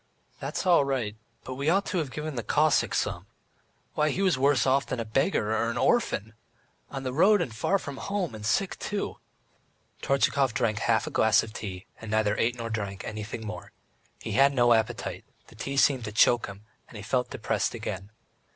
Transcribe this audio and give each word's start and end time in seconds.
"That's 0.39 0.65
all 0.65 0.83
right, 0.83 1.15
but 1.43 1.53
we 1.53 1.69
ought 1.69 1.85
to 1.85 1.99
have 1.99 2.09
given 2.09 2.33
the 2.33 2.41
Cossack 2.41 2.95
some.... 2.95 3.27
Why, 3.93 4.09
he 4.09 4.23
was 4.23 4.35
worse 4.35 4.65
off 4.65 4.87
than 4.87 4.99
a 4.99 5.05
beggar 5.05 5.53
or 5.55 5.69
an 5.69 5.77
orphan. 5.77 6.33
On 6.89 7.03
the 7.03 7.13
road, 7.13 7.39
and 7.39 7.55
far 7.55 7.77
from 7.77 7.97
home, 7.97 8.33
and 8.33 8.43
sick 8.43 8.79
too." 8.79 9.19
Tortchakov 10.01 10.55
drank 10.55 10.79
half 10.79 11.05
a 11.05 11.11
glass 11.11 11.43
of 11.43 11.53
tea, 11.53 11.85
and 12.01 12.09
neither 12.09 12.35
ate 12.37 12.55
nor 12.57 12.71
drank 12.71 13.03
anything 13.05 13.45
more. 13.45 13.73
He 14.19 14.31
had 14.31 14.55
no 14.55 14.73
appetite, 14.73 15.23
the 15.49 15.55
tea 15.55 15.77
seemed 15.77 16.05
to 16.05 16.11
choke 16.11 16.47
him, 16.47 16.63
and 16.87 16.97
he 16.97 17.03
felt 17.03 17.29
depressed 17.29 17.75
again. 17.75 18.09